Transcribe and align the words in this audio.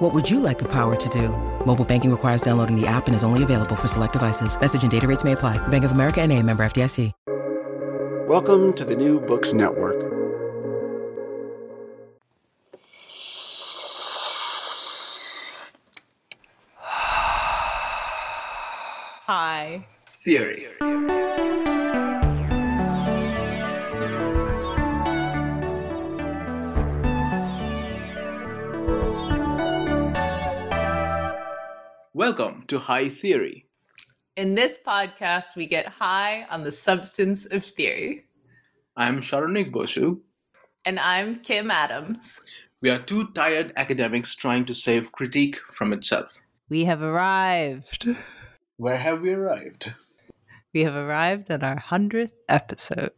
What 0.00 0.14
would 0.14 0.30
you 0.30 0.40
like 0.40 0.58
the 0.58 0.68
power 0.72 0.96
to 0.96 1.08
do? 1.10 1.28
Mobile 1.66 1.84
banking 1.84 2.10
requires 2.10 2.40
downloading 2.40 2.74
the 2.74 2.86
app 2.86 3.06
and 3.06 3.14
is 3.14 3.22
only 3.22 3.42
available 3.42 3.76
for 3.76 3.86
select 3.86 4.14
devices. 4.14 4.58
Message 4.58 4.80
and 4.82 4.90
data 4.90 5.06
rates 5.06 5.24
may 5.24 5.32
apply. 5.32 5.58
Bank 5.68 5.84
of 5.84 5.90
America 5.92 6.22
and 6.22 6.32
a 6.32 6.42
member 6.42 6.62
FDIC. 6.62 7.12
Welcome 8.26 8.72
to 8.74 8.86
the 8.86 8.96
New 8.96 9.20
Books 9.20 9.52
Network. 9.52 10.00
Hi. 19.26 19.86
Theory. 20.12 20.68
Welcome 32.20 32.64
to 32.68 32.78
High 32.78 33.08
Theory. 33.08 33.64
In 34.36 34.54
this 34.54 34.76
podcast, 34.76 35.56
we 35.56 35.66
get 35.66 35.86
high 35.86 36.44
on 36.50 36.64
the 36.64 36.70
substance 36.70 37.46
of 37.46 37.64
theory. 37.64 38.26
I'm 38.94 39.22
Saronik 39.22 39.72
Bosu. 39.72 40.20
And 40.84 41.00
I'm 41.00 41.36
Kim 41.36 41.70
Adams. 41.70 42.42
We 42.82 42.90
are 42.90 42.98
two 42.98 43.28
tired 43.28 43.72
academics 43.74 44.34
trying 44.34 44.66
to 44.66 44.74
save 44.74 45.12
critique 45.12 45.56
from 45.70 45.94
itself. 45.94 46.26
We 46.68 46.84
have 46.84 47.00
arrived. 47.00 48.06
Where 48.76 48.98
have 48.98 49.22
we 49.22 49.32
arrived? 49.32 49.94
We 50.74 50.82
have 50.82 50.96
arrived 50.96 51.50
at 51.50 51.64
our 51.64 51.80
100th 51.80 52.32
episode. 52.50 53.12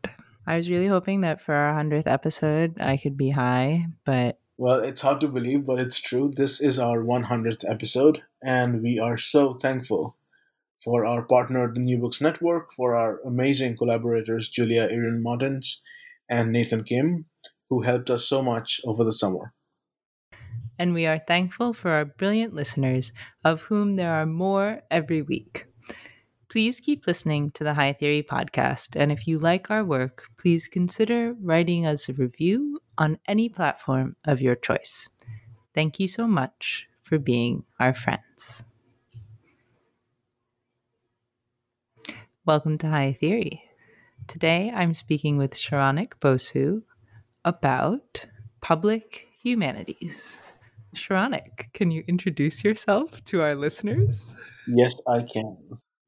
I 0.47 0.57
was 0.57 0.71
really 0.71 0.87
hoping 0.87 1.23
that 1.23 1.41
for 1.41 1.55
our 1.55 1.75
100th 1.75 2.07
episode, 2.07 2.81
I 2.81 2.98
could 2.98 3.17
be 3.17 3.31
high, 3.31 3.87
but. 4.05 4.39
Well, 4.58 4.81
it's 4.81 5.00
hard 5.00 5.20
to 5.22 5.28
believe, 5.28 5.67
but 5.67 5.81
it's 5.81 6.00
true. 6.00 6.31
This 6.31 6.61
is 6.61 6.78
our 6.78 7.03
100th 7.03 7.64
episode, 7.69 8.22
and 8.42 8.83
we 8.83 8.98
are 8.98 9.17
so 9.17 9.55
thankful 9.55 10.17
for 10.77 11.06
our 11.06 11.22
partner, 11.22 11.72
the 11.72 11.81
New 11.81 11.98
Books 11.98 12.20
Network, 12.20 12.70
for 12.70 12.95
our 12.95 13.20
amazing 13.25 13.78
collaborators, 13.78 14.50
Julia 14.50 14.89
Erin 14.91 15.23
Martins 15.23 15.83
and 16.28 16.53
Nathan 16.53 16.84
Kim, 16.84 17.25
who 17.70 17.80
helped 17.80 18.11
us 18.11 18.27
so 18.27 18.42
much 18.42 18.80
over 18.84 19.05
the 19.05 19.12
summer. 19.12 19.55
And 20.78 20.92
we 20.92 21.06
are 21.06 21.19
thankful 21.19 21.73
for 21.73 21.91
our 21.91 22.05
brilliant 22.05 22.53
listeners, 22.53 23.12
of 23.45 23.62
whom 23.62 23.97
there 23.97 24.12
are 24.12 24.27
more 24.27 24.83
every 24.91 25.23
week. 25.23 25.67
Please 26.50 26.78
keep 26.78 27.06
listening 27.06 27.50
to 27.53 27.64
the 27.64 27.73
High 27.73 27.95
Theory 27.95 28.23
podcast. 28.23 29.00
And 29.00 29.11
if 29.11 29.27
you 29.27 29.39
like 29.39 29.70
our 29.70 29.84
work, 29.84 30.25
please 30.36 30.69
consider 30.69 31.34
writing 31.41 31.86
us 31.86 32.11
a 32.11 32.12
review 32.12 32.82
on 32.98 33.19
any 33.27 33.48
platform 33.48 34.17
of 34.25 34.41
your 34.41 34.55
choice. 34.55 35.09
Thank 35.75 35.98
you 35.98 36.09
so 36.09 36.27
much 36.27 36.87
for 37.03 37.19
being 37.19 37.65
our 37.81 37.95
friends. 37.95 38.65
Welcome 42.45 42.77
to 42.79 42.89
High 42.89 43.13
Theory. 43.13 43.63
Today 44.27 44.73
I'm 44.75 44.95
speaking 44.95 45.37
with 45.37 45.55
Saronik 45.55 46.15
Bosu 46.20 46.83
about 47.45 48.27
public 48.61 49.29
humanities. 49.43 50.39
Saronik, 50.95 51.73
can 51.73 51.91
you 51.91 52.05
introduce 52.07 52.64
yourself 52.64 53.24
to 53.24 53.42
our 53.42 53.55
listeners? 53.55 54.35
Yes, 54.69 54.95
I 55.09 55.23
can. 55.23 55.57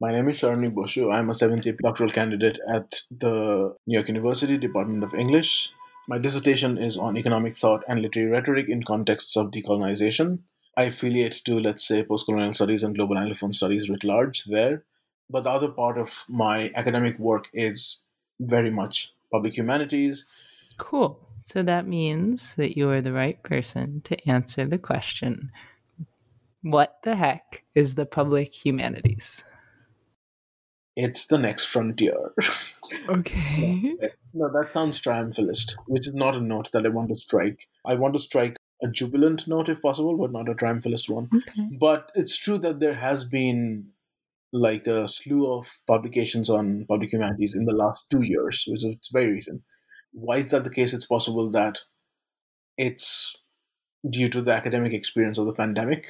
My 0.00 0.10
name 0.10 0.28
is 0.28 0.40
Saronik 0.40 0.74
Bosu. 0.74 1.12
I'm 1.12 1.30
a 1.30 1.34
seventh 1.34 1.64
year 1.64 1.76
doctoral 1.82 2.10
candidate 2.10 2.58
at 2.68 2.92
the 3.10 3.74
New 3.86 3.94
York 3.98 4.08
University 4.08 4.58
Department 4.58 5.02
of 5.02 5.14
English. 5.14 5.72
My 6.08 6.18
dissertation 6.18 6.78
is 6.78 6.98
on 6.98 7.16
economic 7.16 7.56
thought 7.56 7.82
and 7.88 8.02
literary 8.02 8.30
rhetoric 8.30 8.68
in 8.68 8.82
contexts 8.82 9.36
of 9.36 9.50
decolonization. 9.50 10.40
I 10.76 10.84
affiliate 10.84 11.40
to, 11.44 11.58
let's 11.58 11.86
say, 11.86 12.02
postcolonial 12.02 12.54
studies 12.54 12.82
and 12.82 12.94
global 12.94 13.16
Anglophone 13.16 13.54
studies 13.54 13.88
writ 13.88 14.04
large 14.04 14.44
there 14.44 14.84
but 15.30 15.44
the 15.44 15.50
other 15.50 15.68
part 15.68 15.98
of 15.98 16.24
my 16.28 16.70
academic 16.74 17.18
work 17.18 17.46
is 17.52 18.02
very 18.40 18.70
much 18.70 19.12
public 19.32 19.56
humanities. 19.56 20.32
Cool. 20.78 21.18
So 21.46 21.62
that 21.62 21.86
means 21.86 22.54
that 22.54 22.76
you 22.76 22.90
are 22.90 23.00
the 23.00 23.12
right 23.12 23.42
person 23.42 24.00
to 24.04 24.28
answer 24.28 24.64
the 24.66 24.78
question 24.78 25.50
What 26.62 26.98
the 27.02 27.16
heck 27.16 27.64
is 27.74 27.94
the 27.94 28.06
public 28.06 28.54
humanities? 28.54 29.44
It's 30.96 31.26
the 31.26 31.38
next 31.38 31.64
frontier. 31.64 32.32
Okay. 33.08 33.96
no, 34.34 34.48
that 34.52 34.72
sounds 34.72 35.00
triumphalist, 35.00 35.74
which 35.86 36.06
is 36.06 36.14
not 36.14 36.36
a 36.36 36.40
note 36.40 36.70
that 36.72 36.86
I 36.86 36.90
want 36.90 37.08
to 37.08 37.16
strike. 37.16 37.66
I 37.84 37.96
want 37.96 38.14
to 38.14 38.20
strike 38.20 38.56
a 38.82 38.88
jubilant 38.88 39.48
note 39.48 39.68
if 39.68 39.82
possible, 39.82 40.16
but 40.16 40.32
not 40.32 40.48
a 40.48 40.54
triumphalist 40.54 41.08
one. 41.08 41.28
Okay. 41.34 41.68
But 41.80 42.10
it's 42.14 42.38
true 42.38 42.58
that 42.58 42.80
there 42.80 42.94
has 42.94 43.24
been 43.24 43.88
like 44.52 44.86
a 44.86 45.08
slew 45.08 45.52
of 45.52 45.80
publications 45.86 46.48
on 46.48 46.86
public 46.86 47.12
humanities 47.12 47.56
in 47.56 47.64
the 47.64 47.74
last 47.74 48.08
two 48.08 48.24
years, 48.24 48.64
which 48.68 48.84
is 48.84 48.96
very 49.12 49.32
recent. 49.32 49.62
Why 50.12 50.36
is 50.36 50.52
that 50.52 50.62
the 50.62 50.70
case? 50.70 50.94
It's 50.94 51.06
possible 51.06 51.50
that 51.50 51.80
it's 52.78 53.36
due 54.08 54.28
to 54.28 54.42
the 54.42 54.52
academic 54.52 54.92
experience 54.92 55.38
of 55.38 55.46
the 55.46 55.52
pandemic. 55.52 56.06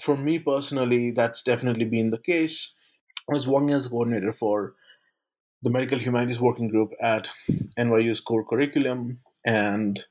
For 0.00 0.16
me 0.16 0.40
personally, 0.40 1.12
that's 1.12 1.42
definitely 1.42 1.84
been 1.84 2.10
the 2.10 2.18
case. 2.18 2.74
I 3.28 3.32
was 3.32 3.48
working 3.48 3.70
as 3.70 3.88
coordinator 3.88 4.32
for 4.32 4.74
the 5.62 5.70
medical 5.70 5.98
humanities 5.98 6.40
working 6.40 6.68
group 6.68 6.92
at 7.00 7.30
NYU's 7.78 8.20
core 8.20 8.44
curriculum, 8.44 9.20
and 9.46 10.04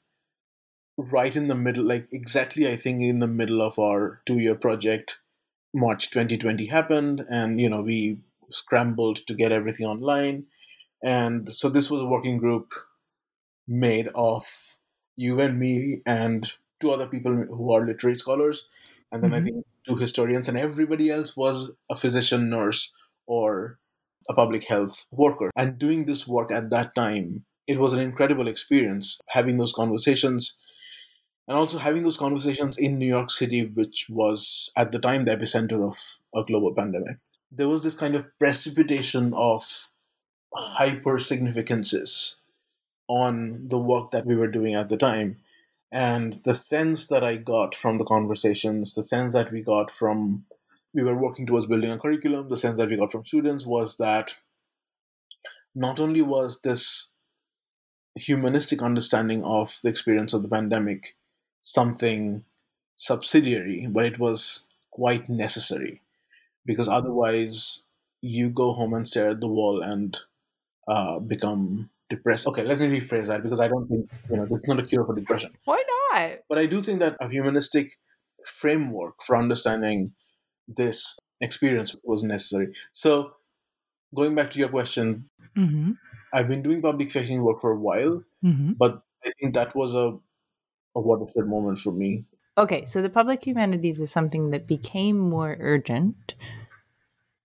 right 0.98 1.36
in 1.36 1.48
the 1.48 1.56
middle, 1.56 1.86
like 1.86 2.08
exactly, 2.12 2.68
I 2.68 2.76
think, 2.76 3.02
in 3.04 3.20
the 3.20 3.28
middle 3.28 3.62
of 3.62 3.78
our 3.78 4.22
two 4.26 4.40
year 4.40 4.56
project, 4.56 5.20
March 5.74 6.10
2020 6.10 6.66
happened, 6.66 7.24
and 7.30 7.62
you 7.62 7.70
know 7.70 7.84
we 7.84 8.18
scrambled 8.50 9.18
to 9.28 9.36
get 9.36 9.52
everything 9.52 9.86
online, 9.86 10.46
and 11.04 11.54
so 11.54 11.70
this 11.70 11.92
was 11.92 12.02
a 12.02 12.08
working 12.08 12.38
group 12.38 12.74
made 13.68 14.10
of 14.16 14.76
you 15.16 15.40
and 15.40 15.60
me 15.60 16.02
and 16.06 16.54
two 16.80 16.92
other 16.92 17.08
people 17.08 17.32
who 17.32 17.72
are 17.72 17.86
literary 17.86 18.18
scholars, 18.18 18.68
and 19.12 19.24
then 19.24 19.32
mm-hmm. 19.32 19.40
I 19.40 19.46
think 19.46 19.66
two 19.86 19.98
historians, 19.98 20.48
and 20.48 20.58
everybody 20.58 21.12
else 21.12 21.38
was 21.38 21.74
a 21.92 21.96
physician, 21.96 22.50
nurse, 22.50 22.92
or 23.26 23.80
a 24.30 24.34
public 24.34 24.68
health 24.68 25.08
worker. 25.12 25.52
And 25.56 25.78
doing 25.78 26.06
this 26.06 26.28
work 26.28 26.52
at 26.52 26.70
that 26.70 26.96
time, 26.96 27.46
it 27.68 27.80
was 27.80 27.94
an 27.94 28.02
incredible 28.02 28.48
experience 28.48 29.20
having 29.30 29.58
those 29.58 29.74
conversations 29.74 30.58
and 31.48 31.58
also 31.58 31.78
having 31.78 32.04
those 32.04 32.18
conversations 32.18 32.78
in 32.78 32.98
New 32.98 33.08
York 33.08 33.30
City, 33.30 33.66
which 33.66 34.08
was 34.10 34.72
at 34.78 34.92
the 34.92 35.00
time 35.00 35.26
the 35.26 35.36
epicenter 35.36 35.86
of 35.86 35.98
a 36.34 36.46
global 36.46 36.74
pandemic. 36.74 37.18
There 37.52 37.68
was 37.68 37.84
this 37.84 37.96
kind 37.96 38.16
of 38.16 38.28
precipitation 38.40 39.34
of 39.36 39.90
hyper 40.56 41.20
significances 41.20 42.40
on 43.08 43.68
the 43.68 43.78
work 43.78 44.12
that 44.12 44.26
we 44.26 44.36
were 44.36 44.48
doing 44.48 44.76
at 44.76 44.90
the 44.90 44.98
time. 44.98 45.38
And 45.92 46.34
the 46.46 46.54
sense 46.54 47.08
that 47.08 47.24
I 47.24 47.36
got 47.38 47.76
from 47.76 47.98
the 47.98 48.06
conversations, 48.06 48.96
the 48.96 49.04
sense 49.04 49.34
that 49.34 49.52
we 49.52 49.62
got 49.62 49.92
from, 49.92 50.46
we 50.94 51.04
were 51.04 51.16
working 51.16 51.46
towards 51.46 51.66
building 51.66 51.92
a 51.92 51.98
curriculum, 51.98 52.50
the 52.50 52.58
sense 52.58 52.78
that 52.78 52.90
we 52.90 52.98
got 52.98 53.12
from 53.12 53.26
students 53.26 53.66
was 53.66 53.98
that 53.98 54.36
not 55.76 56.00
only 56.00 56.22
was 56.22 56.62
this 56.62 57.12
humanistic 58.16 58.82
understanding 58.82 59.44
of 59.44 59.80
the 59.84 59.90
experience 59.90 60.34
of 60.34 60.44
the 60.44 60.48
pandemic 60.48 61.16
something 61.62 62.44
subsidiary, 62.96 63.88
but 63.90 64.06
it 64.06 64.20
was 64.20 64.68
quite 64.92 65.28
necessary 65.30 66.02
because 66.66 66.88
otherwise 66.88 67.86
you 68.22 68.50
go 68.50 68.74
home 68.74 68.94
and 68.94 69.08
stare 69.08 69.32
at 69.32 69.42
the 69.42 69.48
wall 69.48 69.82
and 69.82 70.18
uh, 70.88 71.18
become 71.20 71.90
depressed. 72.10 72.48
Okay, 72.48 72.64
let 72.64 72.80
me 72.80 72.88
rephrase 72.88 73.28
that 73.28 73.42
because 73.42 73.60
I 73.60 73.68
don't 73.68 73.88
think 73.88 74.10
you 74.30 74.38
know 74.38 74.46
this 74.46 74.60
is 74.60 74.68
not 74.68 74.80
a 74.80 74.84
cure 74.84 75.06
for 75.06 75.16
depression. 75.16 75.52
Why 75.66 75.84
not? 76.12 76.40
But 76.48 76.60
I 76.60 76.68
do 76.68 76.82
think 76.82 77.00
that 77.00 77.18
a 77.20 77.30
humanistic 77.30 77.94
framework 78.46 79.24
for 79.24 79.36
understanding 79.36 80.14
this 80.68 81.20
experience 81.42 81.96
was 82.04 82.24
necessary. 82.24 82.74
So, 82.92 83.36
going 84.16 84.36
back 84.36 84.50
to 84.52 84.60
your 84.60 84.70
question, 84.70 85.30
mm-hmm. 85.58 85.92
I've 86.34 86.48
been 86.48 86.62
doing 86.62 86.82
public 86.82 87.12
facing 87.12 87.44
work 87.44 87.62
for 87.62 87.72
a 87.72 87.80
while, 87.80 88.24
mm-hmm. 88.44 88.74
but 88.74 89.02
I 89.26 89.32
think 89.40 89.54
that 89.54 89.76
was 89.76 89.96
a 89.96 90.18
a 90.96 91.02
watershed 91.02 91.48
moment 91.48 91.80
for 91.80 91.92
me. 91.92 92.26
Okay, 92.58 92.86
so 92.86 93.02
the 93.02 93.10
public 93.10 93.46
humanities 93.46 94.00
is 94.00 94.12
something 94.12 94.52
that 94.52 94.68
became 94.68 95.18
more 95.18 95.58
urgent 95.60 96.36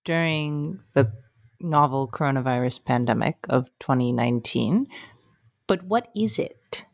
during 0.05 0.81
the 0.93 1.11
novel 1.61 2.09
coronavirus 2.09 2.85
pandemic 2.85 3.37
of 3.49 3.71
2019. 3.81 4.87
But 5.67 5.85
what 5.85 6.09
is 6.15 6.39
it? 6.39 6.85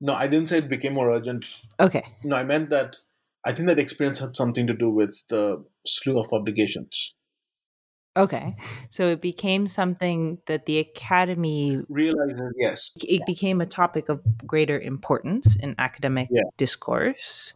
No, 0.00 0.14
I 0.14 0.26
didn't 0.26 0.48
say 0.48 0.58
it 0.58 0.68
became 0.68 0.94
more 0.94 1.10
urgent. 1.10 1.46
Okay. 1.78 2.04
No, 2.24 2.36
I 2.36 2.44
meant 2.44 2.70
that 2.70 2.98
I 3.44 3.52
think 3.52 3.68
that 3.68 3.78
experience 3.78 4.18
had 4.18 4.36
something 4.36 4.66
to 4.66 4.74
do 4.74 4.90
with 4.90 5.22
the 5.28 5.64
slew 5.86 6.18
of 6.18 6.28
publications. 6.28 7.14
Okay. 8.16 8.56
So 8.90 9.06
it 9.08 9.20
became 9.22 9.68
something 9.68 10.38
that 10.46 10.66
the 10.66 10.78
Academy 10.78 11.80
Realizing, 11.88 12.50
yes, 12.58 12.90
it 13.02 13.24
became 13.24 13.60
a 13.60 13.66
topic 13.66 14.08
of 14.08 14.20
greater 14.46 14.78
importance 14.78 15.56
in 15.56 15.74
academic 15.78 16.28
Yeah. 16.30 16.42
discourse. 16.56 17.54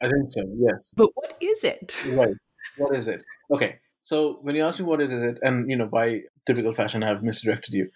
I 0.00 0.08
think 0.08 0.32
so, 0.32 0.42
yes. 0.58 0.80
But 0.96 1.10
what 1.14 1.36
is 1.40 1.64
it? 1.64 1.98
Right. 2.06 2.36
What 2.78 2.96
is 2.96 3.08
it? 3.08 3.22
Okay. 3.52 3.78
So 4.02 4.38
when 4.40 4.56
you 4.56 4.64
ask 4.64 4.80
me 4.80 4.86
what 4.86 5.00
it 5.00 5.12
is, 5.12 5.38
and 5.42 5.70
you 5.70 5.76
know, 5.76 5.86
by 5.86 6.22
typical 6.46 6.72
fashion, 6.72 7.02
I 7.02 7.08
have 7.08 7.22
misdirected 7.22 7.74
you. 7.74 7.90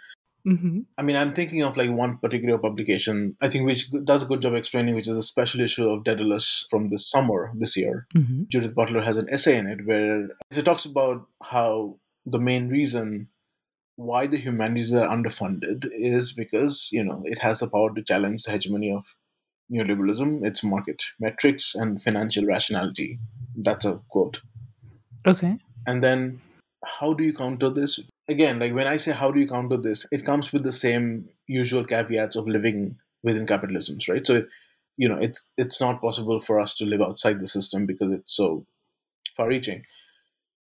Hmm 0.45 0.81
I 0.99 1.03
mean, 1.03 1.17
I'm 1.17 1.33
thinking 1.33 1.63
of 1.63 1.77
like 1.77 1.91
one 1.91 2.19
particular 2.19 2.59
publication, 2.59 3.37
I 3.41 3.49
think, 3.49 3.67
which 3.67 3.91
does 4.05 4.23
a 4.23 4.27
good 4.27 4.43
job 4.43 4.55
explaining, 4.55 4.95
which 4.95 5.09
is 5.09 5.17
a 5.17 5.23
special 5.23 5.61
issue 5.61 5.89
of 5.89 6.05
Daedalus 6.05 6.67
from 6.71 6.91
this 6.91 7.09
summer, 7.09 7.53
this 7.55 7.77
year. 7.77 8.07
hmm 8.13 8.43
Judith 8.49 8.75
Butler 8.75 9.03
has 9.03 9.17
an 9.17 9.29
essay 9.31 9.57
in 9.59 9.67
it 9.67 9.87
where 9.87 10.29
it 10.51 10.65
talks 10.65 10.85
about 10.85 11.27
how 11.43 11.99
the 12.27 12.39
main 12.39 12.69
reason 12.69 13.29
why 13.97 14.27
the 14.27 14.37
humanities 14.37 14.93
are 14.93 15.09
underfunded 15.09 15.89
is 15.93 16.33
because, 16.33 16.89
you 16.91 17.05
know, 17.05 17.23
it 17.25 17.39
has 17.41 17.61
the 17.61 17.69
power 17.69 17.95
to 17.95 18.03
challenge 18.03 18.43
the 18.43 18.51
hegemony 18.51 18.91
of 18.91 19.15
neoliberalism, 19.73 20.45
its 20.45 20.65
market 20.65 21.03
metrics, 21.21 21.75
and 21.75 22.03
financial 22.03 22.45
rationality. 22.45 23.19
That's 23.57 23.85
a 23.85 24.01
quote. 24.09 24.43
Okay. 25.27 25.59
And 25.87 26.03
then 26.03 26.41
how 26.85 27.15
do 27.15 27.25
you 27.25 27.33
counter 27.33 27.71
this? 27.71 28.01
Again, 28.29 28.59
like 28.59 28.75
when 28.75 28.87
I 28.87 28.97
say 28.97 29.13
how 29.13 29.31
do 29.31 29.41
you 29.41 29.47
counter 29.47 29.77
this, 29.77 30.07
it 30.11 30.25
comes 30.25 30.53
with 30.53 30.63
the 30.63 30.73
same 30.73 31.29
usual 31.47 31.85
caveats 31.85 32.37
of 32.37 32.49
living 32.49 32.97
within 33.23 33.47
capitalisms, 33.47 34.09
right? 34.09 34.27
So, 34.27 34.45
you 34.97 35.09
know, 35.09 35.19
it's 35.21 35.53
it's 35.59 35.81
not 35.81 36.01
possible 36.01 36.41
for 36.41 36.59
us 36.61 36.75
to 36.77 36.87
live 36.87 37.03
outside 37.03 37.41
the 37.41 37.47
system 37.47 37.85
because 37.85 38.13
it's 38.13 38.35
so 38.35 38.67
far-reaching. 39.37 39.83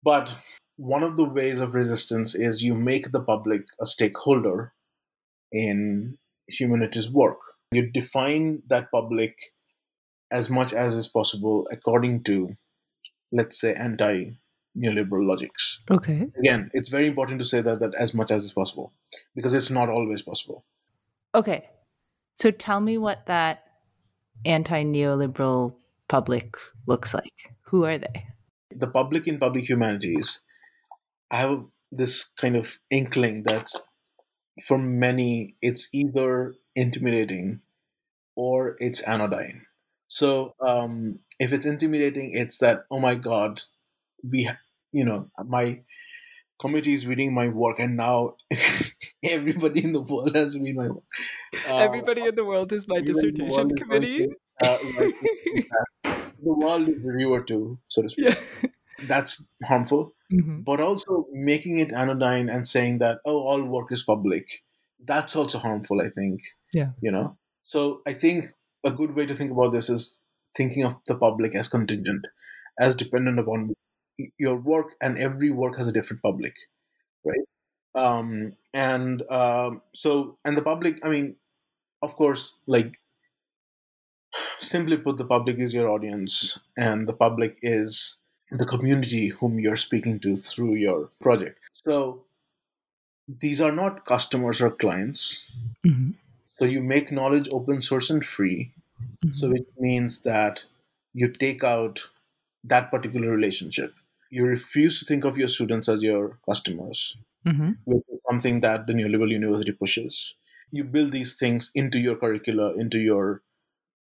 But 0.04 0.36
one 0.78 1.04
of 1.04 1.18
the 1.18 1.28
ways 1.28 1.60
of 1.60 1.74
resistance 1.74 2.34
is 2.36 2.64
you 2.64 2.74
make 2.74 3.12
the 3.12 3.22
public 3.22 3.64
a 3.82 3.86
stakeholder 3.86 4.74
in 5.52 6.18
humanities 6.48 7.12
work. 7.12 7.40
You 7.72 7.92
define 7.92 8.64
that 8.70 8.92
public 8.92 9.36
as 10.32 10.50
much 10.50 10.74
as 10.74 10.96
is 10.96 11.08
possible 11.08 11.68
according 11.72 12.24
to, 12.24 12.56
let's 13.32 13.60
say, 13.60 13.74
anti 13.74 14.38
neoliberal 14.77 15.27
logics. 15.27 15.81
Okay. 15.89 16.27
Again, 16.38 16.69
it's 16.74 16.89
very 16.89 17.07
important 17.07 17.39
to 17.39 17.45
say 17.45 17.62
that 17.62 17.80
that 17.80 17.94
as 17.95 18.13
much 18.13 18.31
as 18.31 18.44
is 18.44 18.54
possible 18.54 18.94
because 19.36 19.54
it's 19.54 19.69
not 19.69 19.89
always 19.89 20.21
possible. 20.21 20.66
Okay. 21.36 21.69
So 22.36 22.51
tell 22.51 22.80
me 22.80 22.98
what 22.98 23.25
that 23.25 23.63
anti 24.45 24.83
neoliberal 24.83 25.75
public 26.07 26.56
looks 26.86 27.13
like. 27.13 27.56
Who 27.63 27.86
are 27.86 27.98
they? 27.98 28.27
The 28.71 28.88
public 28.88 29.27
in 29.27 29.39
public 29.39 29.68
humanities, 29.68 30.42
I 31.31 31.38
have 31.38 31.66
this 31.92 32.24
kind 32.24 32.56
of 32.56 32.77
inkling 32.89 33.44
that 33.44 33.69
for 34.66 34.77
many 34.77 35.56
it's 35.62 35.89
either 35.94 36.56
intimidating 36.75 37.62
or 38.36 38.75
it's 38.80 39.01
anodyne. 39.01 39.66
So 40.07 40.56
um, 40.60 41.19
if 41.39 41.54
it's 41.54 41.66
intimidating, 41.66 42.31
it's 42.33 42.57
that 42.60 42.86
oh 42.89 43.00
my 43.00 43.16
god, 43.16 43.62
we 44.24 44.50
you 44.92 45.06
know 45.06 45.30
my 45.45 45.81
committee 46.60 46.94
is 46.94 47.07
reading 47.07 47.33
my 47.33 47.48
work 47.48 47.80
and 47.80 47.95
now 47.95 48.36
everybody 49.24 49.83
in 49.83 49.94
the 49.94 50.01
world 50.01 50.36
has 50.36 50.57
read 50.57 50.75
my 50.75 50.88
work. 50.88 51.04
Uh, 51.68 51.89
in 51.94 52.36
the 52.36 52.45
world 52.45 52.71
is 52.74 52.88
my 52.88 53.00
dissertation 53.00 53.71
in 53.71 53.75
the 53.80 53.80
world 53.80 53.80
is 53.80 53.83
going 53.83 54.07
to, 54.16 54.36
uh, 54.62 54.77
the 56.44 56.54
world 56.54 56.89
is 56.89 56.95
reviewer 57.04 57.44
too, 57.44 57.80
so 57.88 58.01
to 58.01 58.10
speak. 58.10 58.25
yeah. 58.25 58.69
That's 59.07 59.48
harmful. 59.63 60.13
hmm 60.30 60.60
But 60.62 60.81
also 60.81 61.25
making 61.31 61.77
it 61.80 61.94
anodyne 61.94 62.50
and 62.50 62.68
saying 62.68 62.98
that, 62.98 63.19
oh, 63.25 63.39
all 63.39 63.63
work 63.63 63.92
is 63.92 64.04
public, 64.04 64.63
that's 65.04 65.36
also 65.36 65.60
harmful, 65.60 66.01
I 66.01 66.10
think. 66.10 66.42
Yeah. 66.74 66.92
You 67.01 67.12
know? 67.12 67.38
So 67.62 68.01
I 68.06 68.13
think 68.13 68.48
a 68.83 68.92
good 68.92 69.16
way 69.16 69.25
to 69.25 69.36
think 69.36 69.51
about 69.51 69.71
this 69.71 69.89
is 69.89 70.21
thinking 70.56 70.83
of 70.83 70.98
the 71.07 71.18
public 71.18 71.56
as 71.56 71.69
contingent, 71.69 72.27
as 72.80 72.95
dependent 72.95 73.39
upon 73.39 73.74
your 74.38 74.57
work, 74.57 74.95
and 75.01 75.18
every 75.18 75.51
work 75.51 75.77
has 75.77 75.88
a 75.88 75.94
different 75.94 76.21
public, 76.21 76.56
right? 77.25 77.48
Um, 77.95 78.54
and 78.74 79.24
um, 79.30 79.81
so, 79.94 80.38
and 80.45 80.57
the 80.57 80.62
public, 80.62 81.00
I 81.06 81.10
mean, 81.10 81.36
of 82.01 82.16
course, 82.16 82.56
like 82.68 83.00
simply 84.60 84.98
put, 84.98 85.18
the 85.18 85.25
public 85.25 85.57
is 85.57 85.74
your 85.74 85.89
audience, 85.89 86.60
and 86.77 87.07
the 87.07 87.13
public 87.13 87.57
is 87.62 88.19
the 88.51 88.66
community 88.66 89.27
whom 89.27 89.60
you're 89.60 89.75
speaking 89.75 90.19
to 90.19 90.36
through 90.36 90.75
your 90.75 91.10
project. 91.21 91.60
So 91.74 92.25
these 93.27 93.62
are 93.62 93.71
not 93.71 94.06
customers 94.06 94.62
or 94.62 94.71
clients. 94.71 95.51
hmm 95.83 96.12
So 96.60 96.66
you 96.66 96.81
make 96.83 97.12
knowledge 97.12 97.48
open 97.51 97.81
source 97.81 98.10
and 98.10 98.24
free. 98.25 98.74
So 99.31 99.51
it 99.51 99.68
means 99.80 100.21
that 100.24 100.66
you 101.13 101.30
take 101.30 101.63
out 101.63 102.10
that 102.63 102.92
particular 102.92 103.30
relationship. 103.31 103.94
You 104.30 104.46
refuse 104.46 105.00
to 105.00 105.06
think 105.06 105.26
of 105.26 105.38
your 105.38 105.48
students 105.48 105.90
as 105.90 106.04
your 106.04 106.40
customers, 106.48 107.18
hmm 107.46 107.72
which 107.86 108.04
is 108.10 108.22
something 108.30 108.60
that 108.62 108.88
the 108.88 108.94
neoliberal 108.94 109.31
university 109.31 109.72
pushes. 109.72 110.36
You 110.72 110.84
build 110.84 111.12
these 111.12 111.38
things 111.38 111.72
into 111.74 112.00
your 112.00 112.16
curricula, 112.16 112.74
into 112.76 113.00
your 113.00 113.42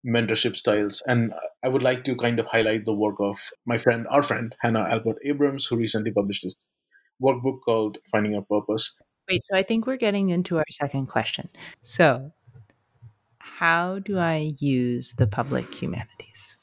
mentorship 0.05 0.55
styles. 0.55 1.01
And 1.05 1.33
I 1.63 1.69
would 1.69 1.83
like 1.83 2.03
to 2.05 2.15
kind 2.15 2.39
of 2.39 2.47
highlight 2.47 2.85
the 2.85 2.93
work 2.93 3.15
of 3.19 3.37
my 3.65 3.77
friend, 3.77 4.05
our 4.09 4.23
friend, 4.23 4.55
Hannah 4.59 4.85
Alpert 4.85 5.17
Abrams, 5.23 5.65
who 5.67 5.77
recently 5.77 6.11
published 6.11 6.43
this 6.43 6.55
workbook 7.21 7.61
called 7.65 7.97
Finding 8.11 8.33
Your 8.33 8.43
Purpose. 8.43 8.95
Wait, 9.29 9.43
so 9.43 9.57
I 9.57 9.63
think 9.63 9.85
we're 9.85 9.97
getting 9.97 10.29
into 10.29 10.57
our 10.57 10.65
second 10.71 11.07
question. 11.07 11.49
So, 11.81 12.31
how 13.39 13.99
do 13.99 14.17
I 14.19 14.51
use 14.59 15.13
the 15.13 15.27
public 15.27 15.73
humanities? 15.73 16.57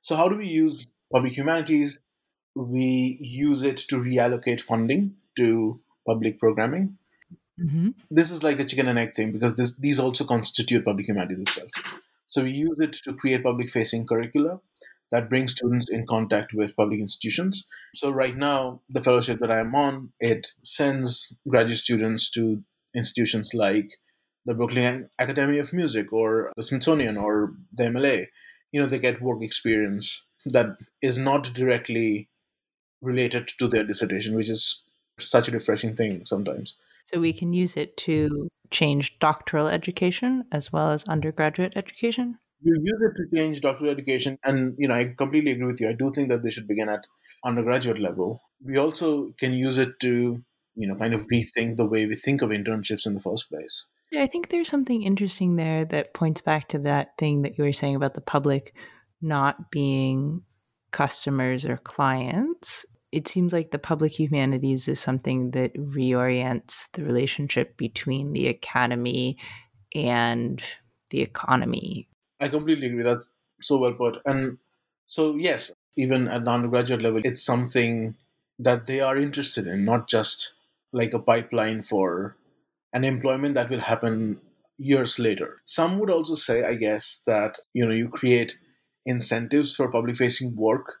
So, 0.00 0.14
how 0.14 0.28
do 0.28 0.36
we 0.36 0.46
use 0.46 0.86
public 1.12 1.36
humanities? 1.36 1.98
We 2.54 3.18
use 3.20 3.62
it 3.62 3.78
to 3.88 3.96
reallocate 3.96 4.60
funding 4.60 5.16
to 5.36 5.80
public 6.06 6.38
programming. 6.38 6.98
hmm 7.58 7.90
This 8.10 8.30
is 8.30 8.42
like 8.42 8.60
a 8.60 8.64
chicken 8.64 8.88
and 8.88 8.98
egg 8.98 9.12
thing 9.12 9.32
because 9.32 9.56
this, 9.56 9.76
these 9.76 9.98
also 9.98 10.24
constitute 10.24 10.84
public 10.84 11.06
humanities 11.08 11.40
itself. 11.40 12.00
So, 12.26 12.42
we 12.42 12.50
use 12.50 12.78
it 12.80 12.94
to 13.04 13.14
create 13.14 13.44
public 13.44 13.70
facing 13.70 14.06
curricula 14.06 14.60
that 15.10 15.30
bring 15.30 15.46
students 15.46 15.88
in 15.88 16.06
contact 16.06 16.52
with 16.52 16.76
public 16.76 17.00
institutions. 17.00 17.66
So, 17.94 18.10
right 18.10 18.36
now, 18.36 18.80
the 18.88 19.02
fellowship 19.02 19.38
that 19.40 19.50
I 19.50 19.60
am 19.60 19.74
on, 19.74 20.10
it 20.20 20.48
sends 20.64 21.36
graduate 21.48 21.78
students 21.78 22.30
to 22.32 22.62
institutions 22.94 23.54
like 23.54 23.90
the 24.46 24.54
Brooklyn 24.54 25.08
Academy 25.18 25.58
of 25.58 25.72
Music 25.72 26.12
or 26.12 26.52
the 26.56 26.62
Smithsonian 26.62 27.16
or 27.16 27.54
the 27.72 27.84
MLA. 27.84 28.26
You 28.72 28.80
know, 28.80 28.86
they 28.86 28.98
get 28.98 29.22
work 29.22 29.42
experience 29.42 30.26
that 30.46 30.76
is 31.00 31.16
not 31.18 31.52
directly 31.52 32.28
related 33.04 33.48
to 33.58 33.68
their 33.68 33.84
dissertation, 33.84 34.34
which 34.34 34.50
is 34.50 34.82
such 35.18 35.48
a 35.48 35.52
refreshing 35.52 35.94
thing 35.94 36.24
sometimes. 36.26 36.74
So, 37.04 37.20
we 37.20 37.32
can 37.32 37.52
use 37.52 37.76
it 37.76 37.96
to 37.98 38.48
change 38.70 39.18
doctoral 39.18 39.68
education 39.68 40.44
as 40.50 40.72
well 40.72 40.90
as 40.90 41.04
undergraduate 41.04 41.74
education? 41.76 42.38
You 42.62 42.74
use 42.82 43.00
it 43.00 43.16
to 43.16 43.36
change 43.36 43.60
doctoral 43.60 43.90
education, 43.90 44.38
and 44.44 44.74
you 44.78 44.88
know, 44.88 44.94
I 44.94 45.14
completely 45.16 45.52
agree 45.52 45.66
with 45.66 45.80
you. 45.80 45.88
I 45.88 45.92
do 45.92 46.10
think 46.12 46.28
that 46.30 46.42
they 46.42 46.50
should 46.50 46.66
begin 46.66 46.88
at 46.88 47.06
undergraduate 47.44 48.00
level. 48.00 48.40
We 48.64 48.78
also 48.78 49.32
can 49.38 49.52
use 49.52 49.78
it 49.78 50.00
to, 50.00 50.42
you 50.74 50.88
know, 50.88 50.96
kind 50.96 51.14
of 51.14 51.26
rethink 51.28 51.76
the 51.76 51.86
way 51.86 52.06
we 52.06 52.14
think 52.14 52.40
of 52.40 52.50
internships 52.50 53.06
in 53.06 53.14
the 53.14 53.20
first 53.20 53.50
place. 53.50 53.86
Yeah, 54.10 54.22
I 54.22 54.26
think 54.26 54.48
there's 54.48 54.68
something 54.68 55.02
interesting 55.02 55.56
there 55.56 55.84
that 55.86 56.14
points 56.14 56.40
back 56.40 56.68
to 56.68 56.78
that 56.80 57.18
thing 57.18 57.42
that 57.42 57.58
you 57.58 57.64
were 57.64 57.72
saying 57.72 57.96
about 57.96 58.14
the 58.14 58.20
public 58.20 58.74
not 59.20 59.70
being 59.70 60.42
customers 60.90 61.64
or 61.66 61.76
clients. 61.78 62.86
It 63.14 63.28
seems 63.28 63.52
like 63.52 63.70
the 63.70 63.78
public 63.78 64.18
humanities 64.18 64.88
is 64.88 64.98
something 64.98 65.52
that 65.52 65.72
reorients 65.74 66.90
the 66.94 67.04
relationship 67.04 67.76
between 67.76 68.32
the 68.32 68.48
academy 68.48 69.38
and 69.94 70.60
the 71.10 71.22
economy. 71.22 72.08
I 72.40 72.48
completely 72.48 72.88
agree. 72.88 73.04
That's 73.04 73.32
so 73.60 73.78
well 73.78 73.94
put. 73.94 74.18
And 74.26 74.58
so, 75.06 75.36
yes, 75.36 75.72
even 75.96 76.26
at 76.26 76.44
the 76.44 76.50
undergraduate 76.50 77.02
level, 77.02 77.20
it's 77.22 77.44
something 77.44 78.16
that 78.58 78.86
they 78.86 79.00
are 79.00 79.16
interested 79.16 79.68
in, 79.68 79.84
not 79.84 80.08
just 80.08 80.54
like 80.92 81.14
a 81.14 81.20
pipeline 81.20 81.82
for 81.82 82.36
an 82.92 83.04
employment 83.04 83.54
that 83.54 83.70
will 83.70 83.86
happen 83.92 84.40
years 84.76 85.20
later. 85.20 85.62
Some 85.64 86.00
would 86.00 86.10
also 86.10 86.34
say, 86.34 86.64
I 86.64 86.74
guess, 86.74 87.22
that 87.28 87.60
you 87.72 87.86
know 87.86 87.94
you 87.94 88.08
create 88.08 88.58
incentives 89.06 89.72
for 89.72 89.88
public 89.88 90.16
facing 90.16 90.56
work 90.56 90.96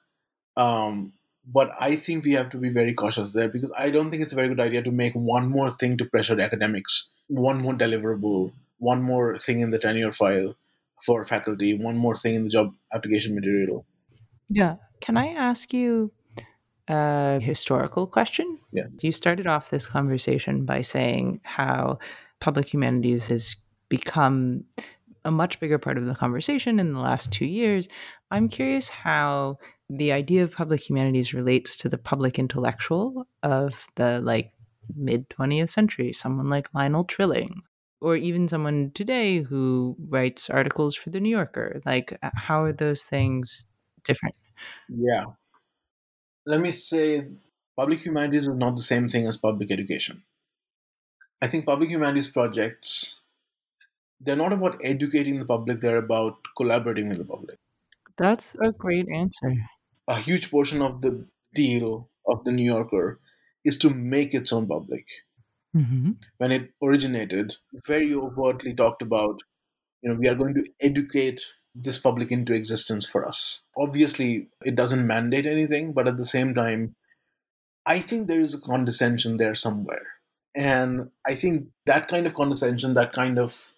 um, 0.56 1.14
But 1.46 1.72
I 1.78 1.96
think 1.96 2.24
we 2.24 2.32
have 2.32 2.48
to 2.50 2.56
be 2.56 2.70
very 2.70 2.94
cautious 2.94 3.34
there 3.34 3.48
because 3.48 3.72
I 3.76 3.90
don't 3.90 4.10
think 4.10 4.22
it's 4.22 4.32
a 4.32 4.36
very 4.36 4.48
good 4.48 4.60
idea 4.60 4.82
to 4.82 4.90
make 4.90 5.12
one 5.14 5.48
more 5.48 5.70
thing 5.72 5.98
to 5.98 6.04
pressure 6.04 6.40
academics, 6.40 7.10
one 7.26 7.60
more 7.60 7.74
deliverable, 7.74 8.52
one 8.78 9.02
more 9.02 9.38
thing 9.38 9.60
in 9.60 9.70
the 9.70 9.78
tenure 9.78 10.12
file 10.12 10.56
for 11.04 11.24
faculty, 11.24 11.76
one 11.76 11.96
more 11.96 12.16
thing 12.16 12.34
in 12.34 12.44
the 12.44 12.50
job 12.50 12.74
application 12.94 13.34
material. 13.34 13.84
Yeah. 14.48 14.76
Can 15.00 15.16
I 15.16 15.28
ask 15.28 15.72
you 15.74 16.12
a 16.88 17.38
historical 17.40 18.06
question? 18.06 18.58
Yeah. 18.72 18.84
You 19.02 19.12
started 19.12 19.46
off 19.46 19.70
this 19.70 19.86
conversation 19.86 20.64
by 20.64 20.80
saying 20.80 21.40
how 21.42 21.98
public 22.40 22.72
humanities 22.72 23.28
has 23.28 23.56
become 23.88 24.64
a 25.24 25.30
much 25.30 25.58
bigger 25.60 25.78
part 25.78 25.96
of 25.96 26.04
the 26.04 26.14
conversation 26.14 26.78
in 26.78 26.92
the 26.92 27.00
last 27.00 27.32
two 27.32 27.46
years. 27.46 27.88
I'm 28.34 28.48
curious 28.48 28.88
how 28.88 29.58
the 29.88 30.10
idea 30.10 30.42
of 30.42 30.52
public 30.52 30.88
humanities 30.88 31.32
relates 31.32 31.76
to 31.76 31.88
the 31.88 31.98
public 31.98 32.36
intellectual 32.36 33.28
of 33.44 33.86
the 33.94 34.20
like 34.20 34.50
mid 34.96 35.28
20th 35.30 35.70
century, 35.70 36.12
someone 36.12 36.50
like 36.50 36.74
Lionel 36.74 37.04
Trilling, 37.04 37.62
or 38.00 38.16
even 38.16 38.48
someone 38.48 38.90
today 38.92 39.42
who 39.42 39.96
writes 40.08 40.50
articles 40.50 40.96
for 40.96 41.10
the 41.10 41.20
New 41.20 41.30
Yorker. 41.30 41.80
Like, 41.86 42.18
uh, 42.24 42.30
how 42.34 42.64
are 42.64 42.72
those 42.72 43.04
things 43.04 43.66
different? 44.02 44.34
Yeah. 44.88 45.26
Let 46.44 46.60
me 46.60 46.72
say 46.72 47.28
public 47.76 48.04
humanities 48.04 48.48
is 48.48 48.56
not 48.56 48.74
the 48.74 48.82
same 48.82 49.08
thing 49.08 49.28
as 49.28 49.36
public 49.36 49.70
education. 49.70 50.24
I 51.40 51.46
think 51.46 51.66
public 51.66 51.88
humanities 51.88 52.30
projects 52.30 53.20
they're 54.20 54.36
not 54.36 54.52
about 54.52 54.80
educating 54.82 55.38
the 55.38 55.44
public, 55.44 55.80
they're 55.80 55.98
about 55.98 56.38
collaborating 56.56 57.08
with 57.08 57.18
the 57.18 57.24
public. 57.24 57.58
That's 58.16 58.54
a 58.62 58.72
great 58.72 59.06
answer. 59.12 59.54
A 60.08 60.16
huge 60.16 60.50
portion 60.50 60.82
of 60.82 61.00
the 61.00 61.26
deal 61.54 62.10
of 62.26 62.44
the 62.44 62.52
New 62.52 62.64
Yorker 62.64 63.20
is 63.64 63.76
to 63.78 63.90
make 63.90 64.34
its 64.34 64.52
own 64.52 64.66
public. 64.68 65.04
Mm-hmm. 65.76 66.12
When 66.38 66.52
it 66.52 66.70
originated, 66.82 67.56
very 67.86 68.14
overtly 68.14 68.74
talked 68.74 69.02
about, 69.02 69.40
you 70.02 70.10
know, 70.10 70.16
we 70.18 70.28
are 70.28 70.34
going 70.34 70.54
to 70.54 70.64
educate 70.80 71.40
this 71.74 71.98
public 71.98 72.30
into 72.30 72.52
existence 72.52 73.08
for 73.08 73.26
us. 73.26 73.62
Obviously, 73.76 74.48
it 74.64 74.76
doesn't 74.76 75.06
mandate 75.06 75.46
anything, 75.46 75.92
but 75.92 76.06
at 76.06 76.16
the 76.16 76.24
same 76.24 76.54
time, 76.54 76.94
I 77.84 77.98
think 77.98 78.28
there 78.28 78.40
is 78.40 78.54
a 78.54 78.60
condescension 78.60 79.36
there 79.36 79.54
somewhere. 79.54 80.06
And 80.54 81.10
I 81.26 81.34
think 81.34 81.68
that 81.86 82.06
kind 82.06 82.26
of 82.26 82.34
condescension, 82.34 82.94
that 82.94 83.12
kind 83.12 83.38
of 83.38 83.72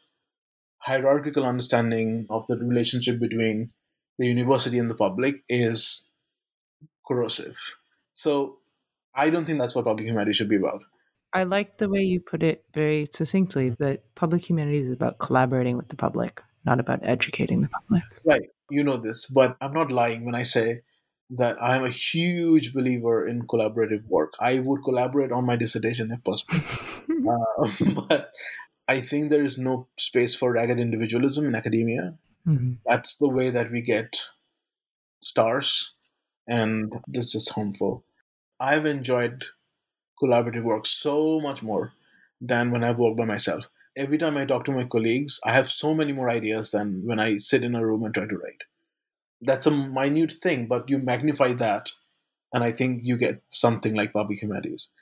hierarchical 0.78 1.44
understanding 1.44 2.26
of 2.28 2.46
the 2.46 2.58
relationship 2.58 3.18
between 3.18 3.70
the 4.18 4.26
university 4.26 4.78
and 4.78 4.90
the 4.90 4.94
public 4.94 5.42
is 5.48 6.06
corrosive. 7.06 7.56
So 8.12 8.58
I 9.14 9.30
don't 9.30 9.44
think 9.44 9.60
that's 9.60 9.74
what 9.74 9.84
public 9.84 10.06
humanities 10.06 10.36
should 10.36 10.48
be 10.48 10.56
about. 10.56 10.82
I 11.32 11.42
like 11.42 11.78
the 11.78 11.88
way 11.88 12.00
you 12.00 12.20
put 12.20 12.42
it 12.42 12.64
very 12.72 13.06
succinctly 13.12 13.70
that 13.78 14.14
public 14.14 14.48
humanities 14.48 14.86
is 14.86 14.92
about 14.92 15.18
collaborating 15.18 15.76
with 15.76 15.88
the 15.88 15.96
public, 15.96 16.42
not 16.64 16.80
about 16.80 17.00
educating 17.02 17.60
the 17.60 17.68
public. 17.68 18.02
Right. 18.24 18.48
You 18.70 18.82
know 18.82 18.96
this, 18.96 19.26
but 19.26 19.56
I'm 19.60 19.72
not 19.72 19.90
lying 19.90 20.24
when 20.24 20.34
I 20.34 20.44
say 20.44 20.80
that 21.30 21.56
I'm 21.60 21.84
a 21.84 21.90
huge 21.90 22.72
believer 22.72 23.26
in 23.26 23.46
collaborative 23.46 24.06
work. 24.06 24.34
I 24.40 24.60
would 24.60 24.82
collaborate 24.84 25.32
on 25.32 25.44
my 25.44 25.56
dissertation 25.56 26.10
if 26.10 26.22
possible. 26.24 26.54
uh, 27.30 27.92
but 28.08 28.30
I 28.88 29.00
think 29.00 29.30
there 29.30 29.42
is 29.42 29.58
no 29.58 29.88
space 29.96 30.34
for 30.34 30.52
ragged 30.52 30.78
individualism 30.78 31.46
in 31.46 31.54
academia. 31.54 32.14
Mm-hmm. 32.46 32.74
That's 32.86 33.16
the 33.16 33.28
way 33.28 33.50
that 33.50 33.70
we 33.70 33.82
get 33.82 34.16
stars, 35.20 35.94
and 36.48 36.92
this 37.08 37.26
is 37.26 37.32
just 37.32 37.52
harmful. 37.52 38.04
I've 38.60 38.86
enjoyed 38.86 39.44
collaborative 40.22 40.64
work 40.64 40.86
so 40.86 41.40
much 41.40 41.62
more 41.62 41.92
than 42.40 42.70
when 42.70 42.84
I've 42.84 42.98
worked 42.98 43.18
by 43.18 43.24
myself. 43.24 43.68
Every 43.96 44.18
time 44.18 44.36
I 44.36 44.44
talk 44.44 44.64
to 44.66 44.72
my 44.72 44.84
colleagues, 44.84 45.40
I 45.44 45.52
have 45.52 45.68
so 45.68 45.94
many 45.94 46.12
more 46.12 46.30
ideas 46.30 46.70
than 46.70 47.02
when 47.04 47.18
I 47.18 47.38
sit 47.38 47.64
in 47.64 47.74
a 47.74 47.84
room 47.84 48.04
and 48.04 48.14
try 48.14 48.26
to 48.26 48.36
write. 48.36 48.64
That's 49.40 49.66
a 49.66 49.70
minute 49.70 50.32
thing, 50.42 50.66
but 50.66 50.88
you 50.88 50.98
magnify 50.98 51.54
that, 51.54 51.90
and 52.52 52.62
I 52.62 52.72
think 52.72 53.00
you 53.04 53.16
get 53.16 53.42
something 53.50 53.94
like 53.94 54.12
public 54.12 54.42
humanities. 54.42 54.92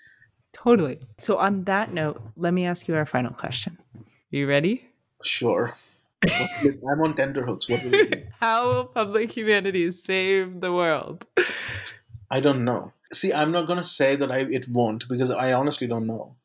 Totally. 0.53 1.01
So, 1.19 1.37
on 1.39 1.65
that 1.65 1.93
note, 1.93 2.23
let 2.37 2.55
me 2.55 2.65
ask 2.65 2.89
you 2.89 2.95
our 2.95 3.07
final 3.07 3.33
question. 3.33 3.79
Are 3.95 4.37
you 4.37 4.47
ready? 4.47 4.89
Sure. 5.23 5.75
I'm 6.31 7.01
on 7.03 7.15
tenterhooks. 7.15 7.69
What 7.69 7.85
will 7.85 7.95
it 7.95 8.11
be? 8.11 8.25
How 8.41 8.69
will 8.69 8.85
public 8.87 9.37
humanities 9.37 10.03
save 10.03 10.61
the 10.61 10.73
world? 10.73 11.27
I 12.31 12.41
don't 12.41 12.65
know. 12.65 12.93
See, 13.13 13.33
I'm 13.33 13.53
not 13.53 13.67
going 13.67 13.79
to 13.79 13.85
say 13.85 14.17
that 14.17 14.31
I 14.31 14.41
it 14.41 14.69
won't 14.69 15.09
because 15.09 15.31
I 15.31 15.53
honestly 15.53 15.87
don't 15.87 16.07
know. 16.07 16.37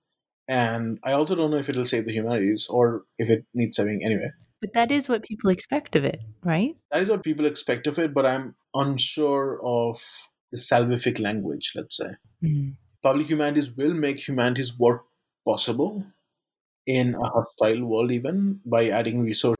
And 0.48 1.00
I 1.03 1.13
also 1.13 1.36
don't 1.36 1.51
know 1.51 1.57
if 1.57 1.69
it'll 1.69 1.86
save 1.86 2.05
the 2.05 2.12
humanities 2.12 2.67
or 2.69 3.03
if 3.17 3.29
it 3.29 3.45
needs 3.53 3.77
saving 3.77 4.03
anyway. 4.03 4.31
But 4.62 4.74
that 4.74 4.91
is 4.91 5.07
what 5.07 5.24
people 5.24 5.50
expect 5.51 5.95
of 5.95 6.03
it, 6.03 6.19
right? 6.43 6.75
That 6.91 7.01
is 7.01 7.09
what 7.09 7.24
people 7.24 7.45
expect 7.45 7.88
of 7.88 7.98
it, 7.98 8.13
but 8.13 8.25
I'm 8.25 8.55
unsure 8.74 9.62
of 9.63 10.03
the 10.51 10.57
salvific 10.57 11.19
language, 11.19 11.74
let's 11.75 11.98
say. 11.98 12.09
Mm. 12.43 12.75
Public 13.01 13.29
humanities 13.29 13.71
will 13.71 13.93
make 13.93 14.27
humanities 14.27 14.77
work 14.77 15.05
possible 15.48 16.03
in 16.86 17.15
a 17.15 17.29
hostile 17.29 17.86
world, 17.86 18.12
even 18.12 18.59
by 18.65 18.89
adding 18.89 19.21
resources 19.24 19.59